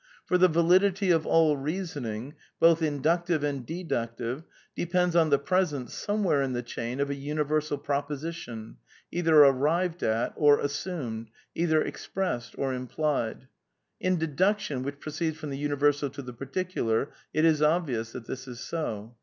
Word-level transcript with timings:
For 0.25 0.39
the 0.39 0.47
validity 0.47 1.11
of 1.11 1.27
all 1.27 1.57
reasoning, 1.57 2.33
both 2.59 2.81
inductive 2.81 3.43
and 3.43 3.63
deductive, 3.63 4.41
depends 4.75 5.15
on 5.15 5.29
the 5.29 5.37
presence, 5.37 5.93
somewhere 5.93 6.41
in 6.41 6.53
the 6.53 6.63
chain, 6.63 6.99
of 6.99 7.11
a 7.11 7.13
universal 7.13 7.77
proposition, 7.77 8.77
either 9.11 9.35
arrived 9.35 10.01
at 10.01 10.33
or 10.35 10.59
as 10.59 10.71
sumed, 10.71 11.27
either 11.53 11.83
expressed 11.83 12.55
or 12.57 12.73
implied. 12.73 13.47
In 13.99 14.17
deduction, 14.17 14.81
which 14.81 14.99
proceeds 14.99 15.37
from 15.37 15.51
the 15.51 15.59
universal 15.59 16.09
to 16.09 16.23
the 16.23 16.33
particular, 16.33 17.11
it 17.31 17.45
is 17.45 17.61
obvious 17.61 18.13
that 18.13 18.25
this 18.25 18.47
is 18.47 18.59
so. 18.59 19.15